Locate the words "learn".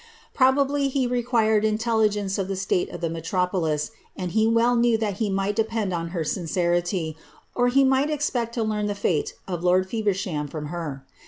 8.63-8.87